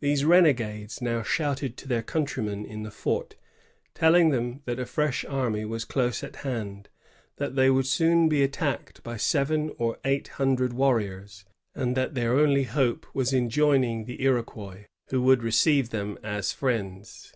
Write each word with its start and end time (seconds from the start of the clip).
These 0.00 0.24
renegades 0.24 1.02
now 1.02 1.20
shouted 1.22 1.76
to 1.76 1.86
their 1.86 2.02
counttymen 2.02 2.64
in 2.64 2.82
the 2.82 2.90
fort, 2.90 3.36
telling 3.92 4.30
them 4.30 4.62
that 4.64 4.78
a 4.78 4.86
fresh 4.86 5.22
army 5.26 5.66
was 5.66 5.84
close 5.84 6.24
at 6.24 6.36
hand; 6.36 6.88
that 7.36 7.56
they 7.56 7.68
would 7.68 7.86
soon 7.86 8.26
be 8.26 8.42
attacked 8.42 9.02
by 9.02 9.18
seven 9.18 9.70
or 9.76 9.98
eight 10.02 10.28
hundred 10.40 10.72
warriors; 10.72 11.44
and 11.74 11.94
that 11.94 12.14
their 12.14 12.38
only 12.38 12.62
hope 12.64 13.04
was 13.14 13.34
in 13.34 13.50
joining 13.50 14.06
the 14.06 14.22
Iroquois, 14.22 14.86
who 15.10 15.20
would 15.20 15.42
receive 15.42 15.90
them 15.90 16.16
as 16.22 16.52
friends. 16.52 17.34